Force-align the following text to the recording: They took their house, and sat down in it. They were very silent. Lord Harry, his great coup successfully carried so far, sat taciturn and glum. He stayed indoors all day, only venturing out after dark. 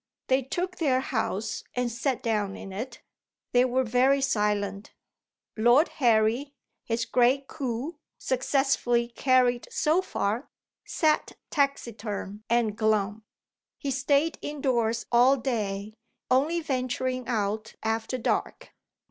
They 0.29 0.41
took 0.41 0.77
their 0.77 0.99
house, 0.99 1.63
and 1.75 1.91
sat 1.91 2.23
down 2.23 2.57
in 2.57 2.73
it. 2.73 3.03
They 3.51 3.63
were 3.65 3.83
very 3.83 4.19
silent. 4.19 4.95
Lord 5.55 5.89
Harry, 6.01 6.55
his 6.83 7.05
great 7.05 7.47
coup 7.47 7.99
successfully 8.17 9.09
carried 9.09 9.67
so 9.69 10.01
far, 10.01 10.49
sat 10.85 11.33
taciturn 11.51 12.41
and 12.49 12.75
glum. 12.75 13.25
He 13.77 13.91
stayed 13.91 14.39
indoors 14.41 15.05
all 15.11 15.37
day, 15.37 15.93
only 16.31 16.61
venturing 16.61 17.27
out 17.27 17.75
after 17.83 18.17
dark. 18.17 18.73